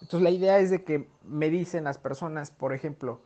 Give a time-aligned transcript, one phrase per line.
[0.00, 3.20] Entonces la idea es de que me dicen las personas, por ejemplo,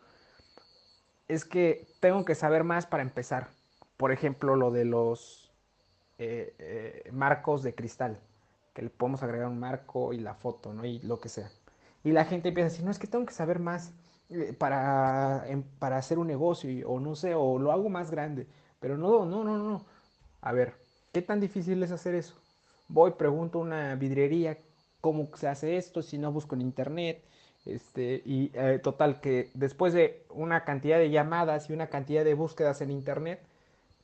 [1.29, 3.50] es que tengo que saber más para empezar.
[3.96, 5.52] Por ejemplo, lo de los
[6.18, 8.20] eh, eh, marcos de cristal,
[8.74, 10.84] que le podemos agregar un marco y la foto, ¿no?
[10.84, 11.50] Y lo que sea.
[12.05, 13.93] Y la gente empieza a decir, no, es que tengo que saber más
[14.30, 18.46] eh, para, em, para hacer un negocio, o no sé, o lo hago más grande.
[18.80, 19.86] Pero no, no, no, no.
[20.41, 20.75] A ver,
[21.12, 22.34] ¿qué tan difícil es hacer eso?
[22.89, 24.59] Voy, pregunto a una vidriería
[25.03, 27.23] cómo se hace esto, si no busco en internet,
[27.66, 32.34] este, y eh, total, que después de una cantidad de llamadas y una cantidad de
[32.34, 33.41] búsquedas en Internet,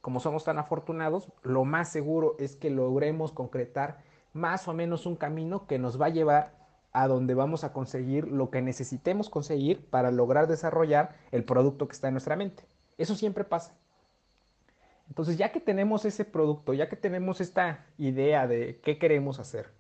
[0.01, 3.98] como somos tan afortunados, lo más seguro es que logremos concretar
[4.33, 6.52] más o menos un camino que nos va a llevar
[6.93, 11.95] a donde vamos a conseguir lo que necesitemos conseguir para lograr desarrollar el producto que
[11.95, 12.65] está en nuestra mente.
[12.96, 13.74] Eso siempre pasa.
[15.09, 19.71] Entonces, ya que tenemos ese producto, ya que tenemos esta idea de qué queremos hacer,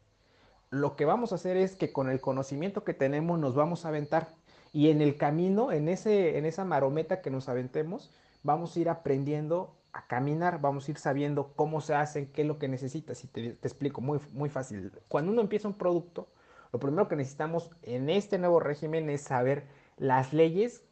[0.70, 3.88] lo que vamos a hacer es que con el conocimiento que tenemos nos vamos a
[3.88, 4.28] aventar
[4.72, 8.88] y en el camino, en, ese, en esa marometa que nos aventemos, vamos a ir
[8.88, 13.24] aprendiendo a caminar, vamos a ir sabiendo cómo se hace, qué es lo que necesitas.
[13.24, 14.92] Y te, te explico muy, muy fácil.
[15.08, 16.28] Cuando uno empieza un producto,
[16.72, 20.84] lo primero que necesitamos en este nuevo régimen es saber las leyes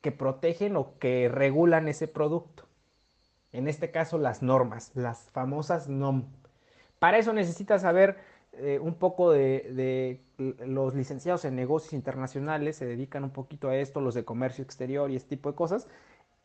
[0.00, 2.64] que protegen o que regulan ese producto.
[3.52, 6.24] En este caso, las normas, las famosas NOM.
[6.98, 8.18] Para eso necesitas saber
[8.52, 14.00] eh, un poco de, los licenciados en negocios internacionales, se dedican un poquito a esto,
[14.00, 15.88] los de comercio exterior y este tipo de cosas.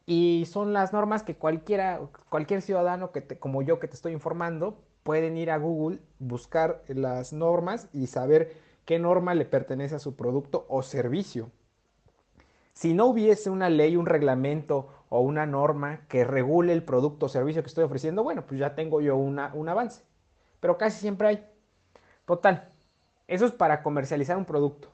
[0.06, 4.84] Y son las normas que cualquiera, cualquier ciudadano que como yo que te estoy informando,
[5.03, 10.16] pueden ir a Google, buscar las normas y saber qué norma le pertenece a su
[10.16, 11.52] producto o servicio.
[12.73, 17.30] Si no hubiese una ley, un reglamento o una norma que regule el producto o
[17.30, 20.03] servicio que estoy ofreciendo, bueno, pues ya tengo yo una, un avance.
[20.59, 21.45] Pero casi siempre hay.
[22.26, 22.70] Total,
[23.28, 24.90] eso es para comercializar un producto.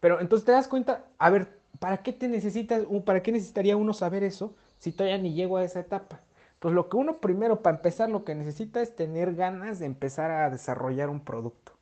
[0.00, 3.92] Pero entonces te das cuenta, a ver, ¿para qué te necesitas, para qué necesitaría uno
[3.92, 6.20] saber eso si todavía ni llego a esa etapa?
[6.58, 10.30] Pues lo que uno primero, para empezar, lo que necesita es tener ganas de empezar
[10.30, 11.72] a desarrollar un producto.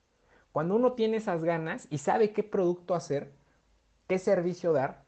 [0.53, 3.33] Cuando uno tiene esas ganas y sabe qué producto hacer,
[4.07, 5.05] qué servicio dar,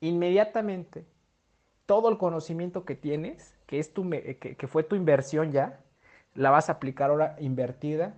[0.00, 1.06] inmediatamente
[1.86, 5.80] todo el conocimiento que tienes, que, es tu, que, que fue tu inversión ya,
[6.34, 8.14] la vas a aplicar ahora invertida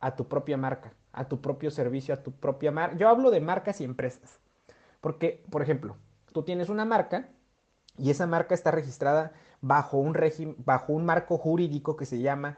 [0.00, 2.96] a tu propia marca, a tu propio servicio, a tu propia marca.
[2.96, 4.40] Yo hablo de marcas y empresas.
[5.00, 5.96] Porque, por ejemplo,
[6.32, 7.28] tú tienes una marca
[7.96, 10.16] y esa marca está registrada bajo un
[10.58, 12.56] bajo un marco jurídico que se llama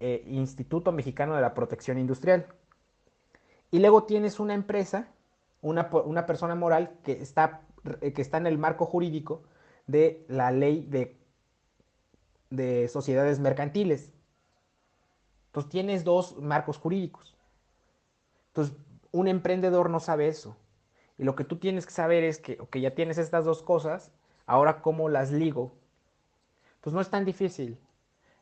[0.00, 2.46] eh, Instituto Mexicano de la Protección Industrial.
[3.70, 5.08] Y luego tienes una empresa,
[5.60, 7.62] una, una persona moral que está,
[8.00, 9.42] eh, que está en el marco jurídico
[9.86, 11.18] de la ley de,
[12.50, 14.12] de sociedades mercantiles.
[15.56, 17.34] Entonces tienes dos marcos jurídicos.
[18.48, 18.76] Entonces,
[19.10, 20.54] un emprendedor no sabe eso.
[21.16, 24.12] Y lo que tú tienes que saber es que, ok, ya tienes estas dos cosas,
[24.44, 25.72] ahora cómo las ligo.
[26.82, 27.78] Pues no es tan difícil.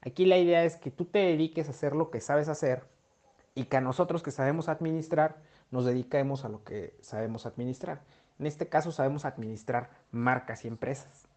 [0.00, 2.82] Aquí la idea es que tú te dediques a hacer lo que sabes hacer
[3.54, 5.36] y que a nosotros que sabemos administrar
[5.70, 8.02] nos dediquemos a lo que sabemos administrar.
[8.40, 11.28] En este caso sabemos administrar marcas y empresas.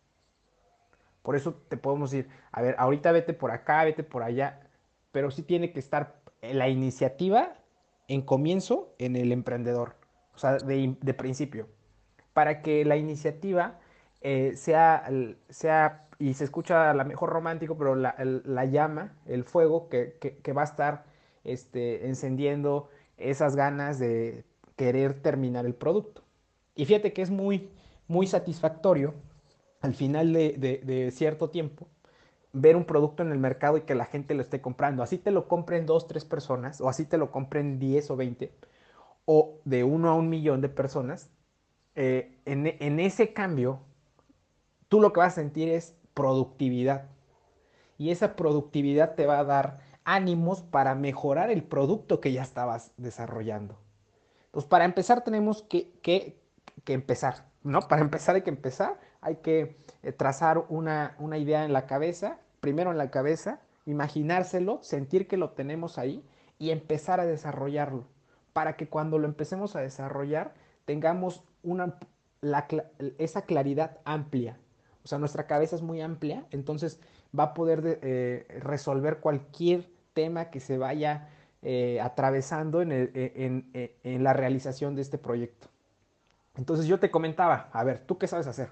[1.21, 4.66] Por eso te podemos decir, a ver, ahorita vete por acá, vete por allá
[5.17, 7.55] pero sí tiene que estar la iniciativa
[8.07, 9.95] en comienzo en el emprendedor,
[10.35, 11.67] o sea, de, principio,
[12.33, 13.79] para que la iniciativa
[14.21, 15.09] eh, sea,
[15.49, 20.65] sea, y se escucha a mejor romántico, pero la, llama, el fuego que, va a
[20.65, 21.05] estar
[21.43, 24.45] este, encendiendo esas ganas de
[24.75, 26.21] querer terminar el producto.
[26.75, 27.71] Y fíjate que es muy,
[28.07, 29.15] muy satisfactorio
[29.81, 31.87] al final de cierto tiempo
[32.53, 35.03] ver un producto en el mercado y que la gente lo esté comprando.
[35.03, 38.53] Así te lo compren dos, tres personas, o así te lo compren 10 o 20,
[39.25, 41.29] o de uno a un millón de personas.
[41.95, 43.81] Eh, en, en ese cambio,
[44.87, 47.09] tú lo que vas a sentir es productividad.
[47.97, 52.93] Y esa productividad te va a dar ánimos para mejorar el producto que ya estabas
[52.97, 53.77] desarrollando.
[54.45, 56.41] Entonces, para empezar tenemos que, que,
[56.83, 57.81] que empezar, ¿no?
[57.81, 62.39] Para empezar hay que empezar, hay que eh, trazar una, una idea en la cabeza
[62.67, 66.21] primero en la cabeza, imaginárselo, sentir que lo tenemos ahí
[66.59, 68.03] y empezar a desarrollarlo,
[68.51, 70.53] para que cuando lo empecemos a desarrollar
[70.83, 71.97] tengamos una,
[73.19, 74.57] esa claridad amplia.
[75.05, 76.99] O sea, nuestra cabeza es muy amplia, entonces
[77.37, 81.29] va a poder eh, resolver cualquier tema que se vaya
[81.61, 85.69] eh, atravesando en, e, en la realización de este proyecto.
[86.57, 88.71] Entonces yo te comentaba, a ver, ¿tú qué sabes hacer?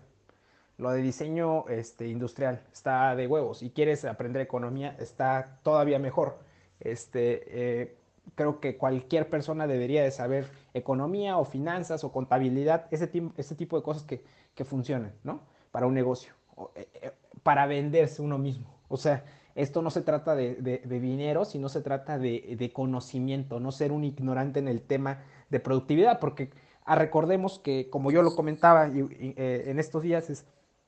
[0.78, 3.64] Lo de diseño este, industrial está de huevos.
[3.64, 6.38] Y quieres aprender economía, está todavía mejor.
[6.82, 7.44] Este,
[7.82, 7.96] eh,
[8.36, 13.78] creo que cualquier persona debería de saber economía o finanzas o contabilidad, ese, ese tipo
[13.78, 14.22] de cosas que,
[14.54, 15.42] que funcionan, ¿no?
[15.72, 16.34] Para un negocio,
[16.76, 17.12] eh, eh,
[17.44, 18.76] para venderse uno mismo.
[18.90, 19.24] O sea,
[19.56, 24.60] esto no se trata de, dinero, sino se trata de, conocimiento, no ser un ignorante
[24.60, 26.50] en el tema de productividad, porque
[26.84, 30.46] ah, recordemos que, como yo lo comentaba en estos días, es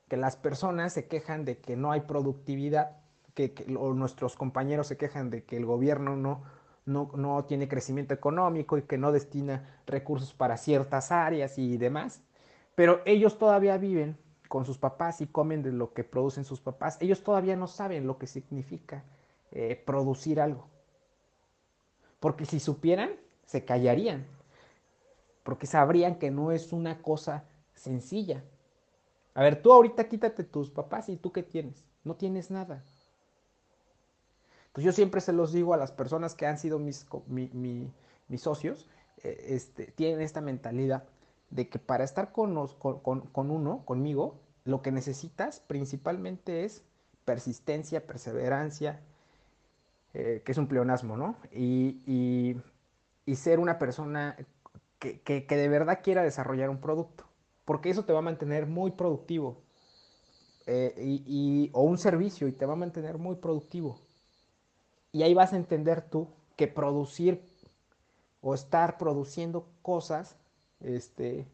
[0.08, 2.96] que las personas se quejan de que no hay productividad,
[3.34, 6.42] que, nuestros compañeros se quejan de que el gobierno no,
[6.86, 12.22] no, no, tiene crecimiento económico y que no destina recursos para ciertas áreas y demás,
[12.74, 14.16] pero ellos todavía viven
[14.48, 16.96] con sus papás y comen de lo que producen sus papás.
[17.00, 19.04] Ellos todavía no saben lo que significa
[19.52, 20.66] eh, producir algo.
[22.18, 23.10] Porque si supieran,
[23.44, 24.26] se callarían.
[25.42, 27.44] Porque sabrían que no es una cosa
[27.74, 28.42] sencilla.
[29.38, 31.84] A ver, tú ahorita quítate tus papás y tú qué tienes.
[32.02, 32.82] No tienes nada.
[34.66, 38.88] Entonces yo siempre se los digo a las personas que han sido mis, mis socios,
[39.22, 41.04] eh, este, tienen esta mentalidad
[41.50, 46.82] de que para estar con, uno, conmigo, lo que necesitas principalmente es
[47.24, 48.98] persistencia, perseverancia,
[50.14, 51.36] eh, que es un pleonasmo, ¿no?
[51.52, 52.56] Y,
[53.36, 54.36] ser una persona
[54.98, 57.27] que, de verdad quiera desarrollar un producto,
[57.68, 59.58] porque eso te va a mantener muy productivo.
[60.64, 64.00] Eh, o un servicio y te va a mantener muy productivo.
[65.12, 67.42] Y ahí vas a entender tú que producir
[68.40, 70.38] o estar produciendo cosas
[70.80, 71.46] este,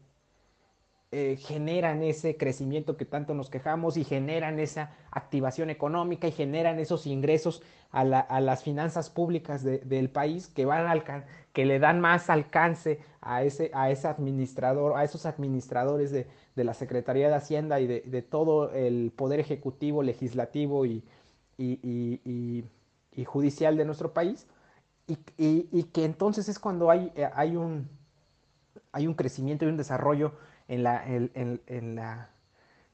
[1.17, 6.77] eh, generan ese crecimiento que tanto nos quejamos y generan esa activación económica y generan
[6.77, 11.05] esos ingresos a, las finanzas públicas del país que, van al,
[11.53, 17.29] que le dan más alcance a ese, a administrador, a esos administradores de, la Secretaría
[17.29, 21.01] de Hacienda y de, todo el poder ejecutivo, legislativo y,
[21.57, 22.65] y,
[23.23, 24.47] judicial de nuestro país.
[25.07, 27.87] Y, que entonces es cuando hay, eh, hay un
[28.95, 30.33] hay un crecimiento y un desarrollo
[30.67, 32.29] en la, en, la,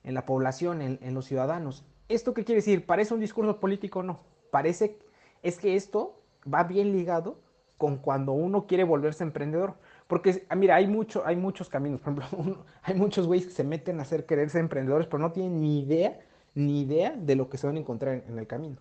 [0.03, 1.85] en la población, en, los ciudadanos.
[2.09, 2.85] ¿Esto qué quiere decir?
[2.85, 4.03] ¿Parece un discurso político?
[4.03, 4.19] No.
[4.51, 4.99] Parece,
[5.43, 6.21] es que esto
[6.51, 7.39] va bien ligado
[7.77, 9.75] con cuando uno quiere volverse emprendedor.
[10.07, 12.01] Porque, ah, mira, hay, mucho, hay muchos caminos.
[12.01, 15.31] Por ejemplo, hay muchos güeyes que se meten a hacer querer ser emprendedores, pero no
[15.31, 16.19] tienen ni idea,
[16.53, 18.77] ni idea de lo que se van a encontrar en el camino.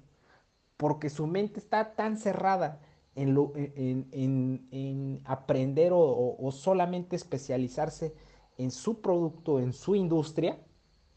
[0.76, 2.80] Porque su mente está tan cerrada
[3.14, 8.14] en, aprender o, solamente especializarse
[8.62, 10.58] en su producto, en su industria,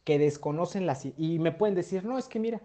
[0.03, 1.05] que desconocen las...
[1.17, 2.61] Y me pueden decir, no, es que mira,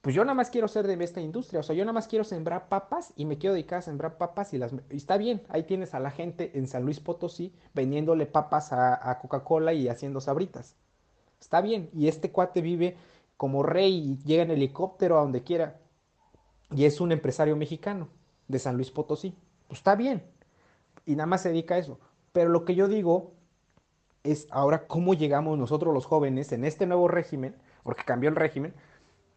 [0.00, 2.24] pues yo nada más quiero ser de esta industria, o sea, yo nada más quiero
[2.24, 4.72] sembrar papas y me quiero dedicar a sembrar papas y las...
[4.90, 9.18] está bien, ahí tienes a la gente en San Luis Potosí vendiéndole papas a, a
[9.18, 10.76] Coca-Cola y haciendo sabritas.
[11.40, 12.96] Está bien, y este cuate vive
[13.36, 15.80] como rey y llega en helicóptero a donde quiera.
[16.74, 18.08] Y es un empresario mexicano
[18.48, 19.36] de San Luis Potosí.
[19.68, 20.24] Pues está bien.
[21.04, 22.00] Y nada más se dedica a eso.
[22.32, 23.35] Pero lo que yo digo
[24.26, 28.74] es ahora cómo llegamos nosotros los jóvenes en este nuevo régimen, porque cambió el régimen,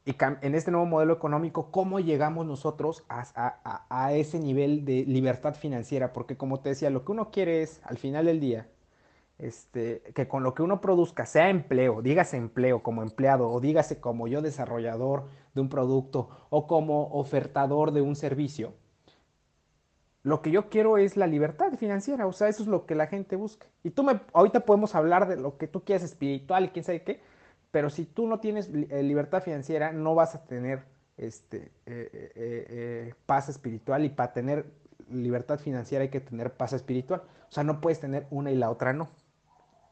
[0.06, 6.13] y en este nuevo modelo económico, cómo llegamos nosotros a, ese nivel de libertad financiera,
[6.13, 8.68] porque como te decía, lo que uno quiere es, al final del día,
[9.38, 14.00] este, que con lo que uno produzca, sea empleo, dígase empleo como empleado, o dígase
[14.00, 18.74] como yo desarrollador de un producto, o como ofertador de un servicio,
[20.24, 23.07] lo que yo quiero es la libertad financiera, o sea, eso es lo que la
[23.07, 23.68] gente busca.
[23.83, 27.03] Y tú me, ahorita podemos hablar de lo que tú quieras espiritual y quién sabe
[27.03, 27.22] qué,
[27.72, 30.84] pero si tú no tienes eh, libertad financiera, no vas a tener
[31.17, 34.65] este, eh, eh, paz espiritual y para tener
[35.10, 37.24] libertad financiera hay que tener paz espiritual.
[37.50, 39.10] O sea, no puedes tener una y la otra no.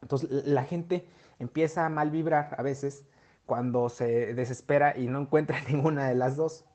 [0.01, 1.07] Entonces la gente
[1.39, 3.05] empieza a mal vibrar a veces
[3.45, 6.65] cuando se desespera y no encuentra ninguna de las dos.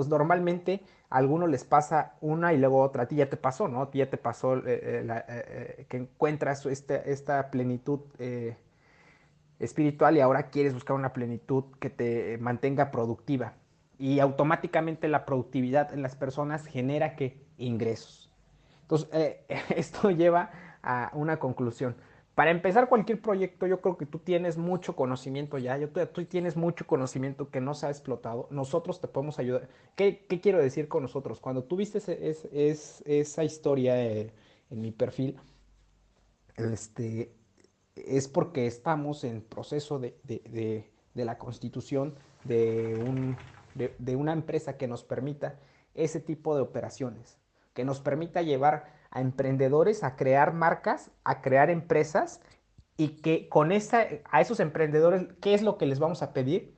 [0.00, 0.80] Entonces, normalmente
[1.10, 3.02] a algunos les pasa una y luego otra.
[3.02, 3.82] A ti ya te pasó, ¿no?
[3.82, 8.00] A ti ya te pasó eh, eh, eh, que encuentras esta plenitud
[9.58, 13.52] espiritual y ahora quieres buscar una plenitud que te mantenga productiva.
[13.98, 17.14] Y automáticamente la productividad en las personas genera
[17.58, 18.32] ingresos.
[18.80, 19.36] Entonces,
[19.76, 20.50] esto lleva
[20.82, 21.94] a una conclusión.
[22.40, 26.56] Para empezar cualquier proyecto, yo creo que tú tienes mucho conocimiento ya, yo, tú tienes
[26.56, 28.48] mucho conocimiento que no se ha explotado.
[28.50, 29.68] Nosotros te podemos ayudar.
[29.94, 31.38] ¿Qué, quiero decir con nosotros?
[31.38, 34.32] Cuando tú viste esa historia eh,
[34.70, 35.38] en mi perfil,
[36.56, 37.34] este,
[37.94, 43.36] es porque estamos en proceso de, la constitución de
[44.16, 45.58] una empresa que nos permita
[45.92, 47.38] ese tipo de operaciones,
[47.74, 52.40] que nos permita llevar a emprendedores a crear marcas, a crear empresas
[52.96, 56.76] y que con esa, a esos emprendedores, ¿qué es lo que les vamos a pedir?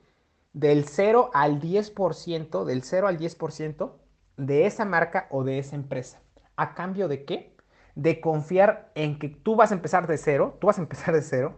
[0.53, 3.93] Del 0 al 10%, del 0 al 10%
[4.37, 6.21] de esa marca o de esa empresa.
[6.55, 7.55] ¿A cambio de qué?
[7.95, 11.21] De confiar en que tú vas a empezar de cero, tú vas a empezar de
[11.21, 11.55] cero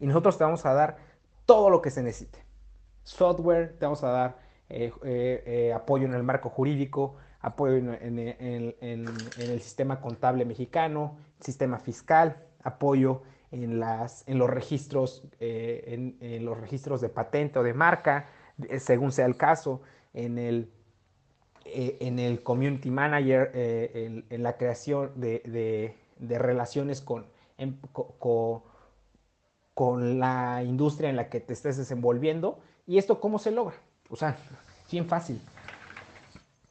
[0.00, 0.98] y nosotros te vamos a dar
[1.46, 2.44] todo lo que se necesite.
[3.02, 4.38] Software, te vamos a dar
[4.70, 11.78] eh, eh, eh, apoyo en el marco jurídico, apoyo en, el sistema contable mexicano, sistema
[11.78, 18.30] fiscal, apoyo en, los registros, en, los registros de patente o de marca,
[18.78, 19.82] según sea el caso,
[20.14, 20.72] en el,
[21.66, 27.26] en el community manager, en, la creación de, relaciones con,
[28.18, 28.62] con,
[29.74, 32.58] con la industria en la que te estés desenvolviendo.
[32.86, 33.76] ¿Y esto cómo se logra?
[34.08, 34.38] O sea,
[34.90, 35.42] bien fácil.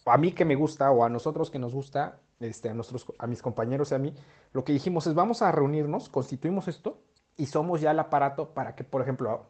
[0.06, 3.28] A mí que me gusta, o a nosotros que nos gusta, este, a, nuestros, a
[3.28, 4.14] mis compañeros y a mí,
[4.52, 7.02] lo que dijimos es vamos a reunirnos, constituimos esto
[7.38, 9.48] y somos ya el aparato para que, por ejemplo,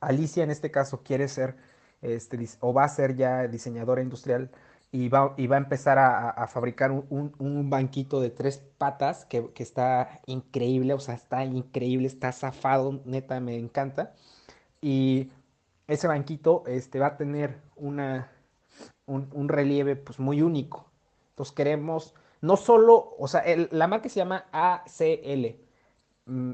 [0.00, 1.56] Alicia en este caso quiere ser,
[2.02, 4.50] este, o va a ser ya diseñadora industrial
[4.92, 9.62] y va, y va a empezar a, fabricar un, banquito de tres patas que, que,
[9.62, 14.14] está increíble, o sea, está increíble, está zafado, neta, me encanta.
[14.80, 15.30] Y
[15.86, 18.32] ese banquito este, va a tener una,
[19.10, 20.86] un, relieve pues, muy único.
[21.30, 25.56] Entonces queremos, no solo, o sea, la marca se llama ACL.
[26.26, 26.52] Mm,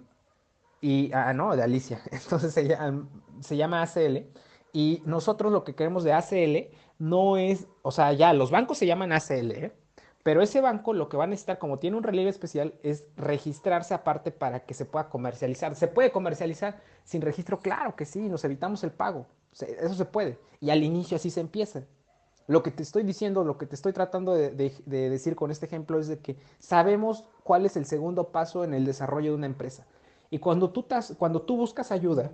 [0.81, 2.01] y, ah, no, de Alicia.
[2.11, 3.09] Entonces se llama,
[3.41, 4.27] se llama ACL.
[4.73, 8.87] Y nosotros lo que queremos de ACL no es, o sea, ya los bancos se
[8.87, 9.73] llaman ACL, ¿eh?
[10.23, 13.95] Pero ese banco lo que va a necesitar, como tiene un relieve especial, es registrarse
[13.95, 15.77] aparte para que se pueda comercializar.
[15.77, 17.61] ¿Se puede comercializar sin registro?
[17.61, 19.29] Claro que sí, nos evitamos el pago.
[19.53, 20.37] Eso se puede.
[20.61, 21.85] Y al inicio así se empieza.
[22.47, 24.50] Lo que te estoy diciendo, lo que te estoy tratando de,
[24.87, 28.85] decir con este ejemplo es de que sabemos cuál es el segundo paso en el
[28.85, 29.87] desarrollo de una empresa.
[30.31, 30.87] Y cuando tú,
[31.19, 32.33] cuando tú buscas ayuda,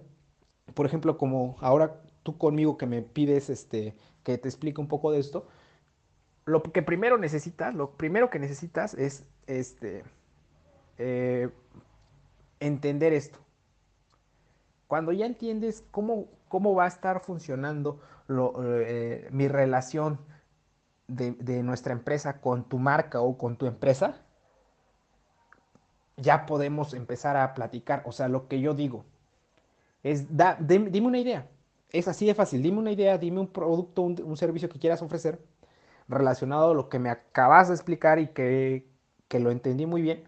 [0.74, 5.12] por ejemplo, como ahora tú conmigo que me pides este, que te explique un poco
[5.12, 5.46] de esto,
[6.44, 10.04] lo que primero necesitas, lo primero que necesitas es este,
[10.98, 11.48] eh,
[12.60, 13.38] entender esto.
[14.92, 20.20] Cuando ya entiendes cómo, cómo va a estar funcionando eh, mi relación
[21.08, 24.20] de, nuestra empresa con tu marca o con tu empresa,
[26.18, 28.02] ya podemos empezar a platicar.
[28.04, 29.06] O sea, lo que yo digo
[30.02, 30.26] es,
[30.60, 31.48] dime una idea.
[31.88, 32.62] Es así de fácil.
[32.62, 35.42] Dime una idea, dime un producto, un servicio que quieras ofrecer
[36.06, 38.84] relacionado a lo que me acabas de explicar y que,
[39.30, 40.24] lo entendí muy bien.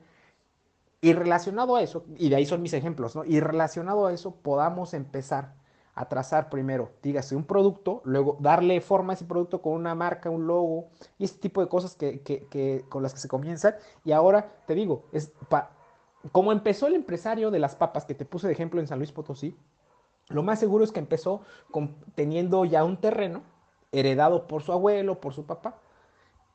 [1.05, 3.27] Y relacionado a eso, y de ahí son mis ejemplos, ¿no?
[3.27, 5.53] Y relacionado a eso, podamos empezar
[5.95, 10.31] a trazar primero, dígase, un producto, luego darle forma a ese producto con una marca,
[10.31, 13.75] un logo, y este tipo de cosas que, con las que se comienzan.
[14.03, 15.31] Y ahora te digo, es
[16.33, 19.13] como empezó el empresario de las papas que te puse de ejemplo en San Luis
[19.13, 19.55] Potosí,
[20.31, 23.43] lo más seguro es que empezó con, teniendo ya un terreno,
[23.93, 25.83] heredado por su abuelo, por su papá,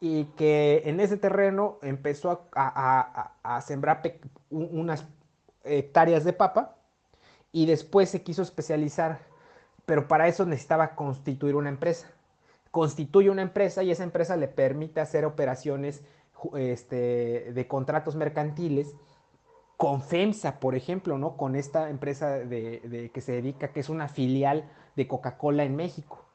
[0.01, 4.01] y que en ese terreno empezó a, sembrar
[4.49, 5.05] unas
[5.63, 6.77] hectáreas de papa
[7.51, 9.19] y después se quiso especializar,
[9.85, 12.07] pero para eso necesitaba constituir una empresa.
[12.71, 16.03] Constituye una empresa y esa empresa le permite hacer operaciones
[16.55, 18.95] este, de contratos mercantiles
[19.79, 21.37] con FEMSA, por ejemplo, ¿no?
[21.37, 26.25] Con esta empresa de, que se dedica, que es una filial de Coca-Cola en México.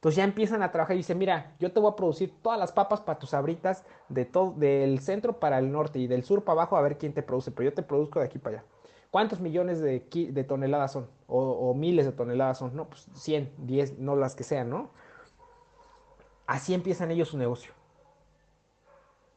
[0.00, 2.72] Entonces ya empiezan a trabajar y dicen, mira, yo te voy a producir todas las
[2.72, 6.62] papas para tus abritas de todo, del centro para el norte y del sur para
[6.62, 8.66] abajo a ver quién te produce, pero yo te produzco de aquí para allá.
[9.10, 10.00] ¿Cuántos millones de,
[10.48, 11.06] toneladas son?
[11.26, 12.74] O, miles de toneladas son?
[12.74, 14.88] No, pues 100, 10, no las que sean, ¿no?
[16.46, 17.74] Así empiezan ellos su negocio.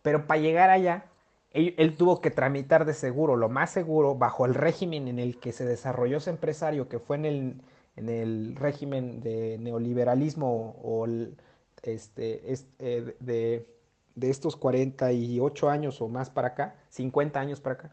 [0.02, 1.08] Pero para llegar allá,
[1.52, 5.52] él, tuvo que tramitar de seguro, lo más seguro, bajo el régimen en el que
[5.52, 7.62] se desarrolló ese empresario, que fue en el
[7.96, 11.06] en el régimen de neoliberalismo o
[11.84, 13.68] este, eh, de,
[14.16, 17.92] de, estos 48 años o más para acá, 50 años para acá,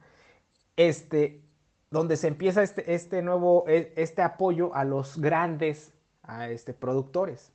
[0.76, 1.42] este,
[1.90, 5.92] donde se empieza este, este nuevo, e, este apoyo a los grandes
[6.22, 7.52] a este, productores.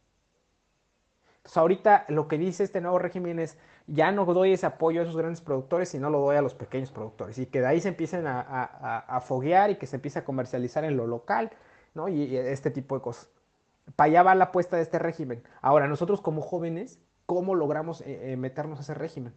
[1.38, 5.04] Entonces ahorita lo que dice este nuevo régimen es, ya no doy ese apoyo a
[5.04, 7.38] esos grandes productores, sino lo doy a los pequeños productores.
[7.38, 10.26] Y que de ahí se empiecen a, a, a foguear y que se empiece a
[10.26, 11.52] comercializar en lo local
[11.96, 12.08] ¿no?
[12.10, 13.30] Y, este tipo de cosas.
[13.96, 15.42] Para allá va la apuesta de este régimen.
[15.62, 19.34] Ahora, nosotros como jóvenes, ¿cómo logramos eh, eh, meternos a ese régimen?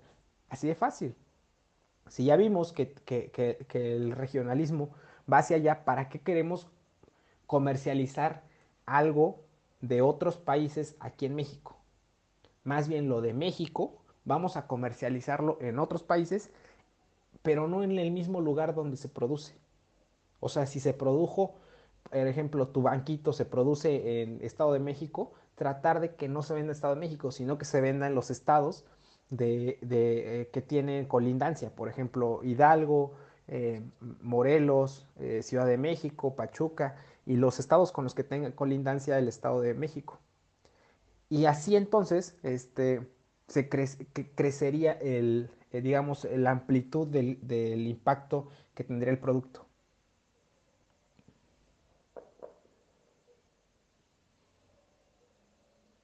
[0.51, 1.15] Así de fácil.
[2.09, 2.95] Si ya vimos que,
[3.73, 4.91] el regionalismo
[5.31, 6.69] va hacia allá, ¿para qué queremos
[7.47, 8.43] comercializar
[8.87, 9.45] algo
[9.81, 11.77] de otros países aquí en México?
[12.65, 16.51] Más bien lo de México, vamos a comercializarlo en otros países,
[17.43, 19.55] pero no en el mismo lugar donde se produce.
[20.41, 21.57] O sea, si se produjo
[22.11, 26.55] por ejemplo, tu banquito se produce en Estado de México, tratar de que no se
[26.55, 28.85] venda en Estado de México, sino que se venda en los estados
[29.31, 33.13] de, de, que tienen colindancia, por ejemplo, Hidalgo,
[34.23, 35.07] Morelos,
[35.41, 39.75] Ciudad de México, Pachuca y los estados con los que tenga colindancia el Estado de
[39.75, 40.19] México.
[41.29, 43.07] Y así entonces este,
[43.49, 49.68] se crecería el, digamos, la amplitud del, del impacto que tendría el producto.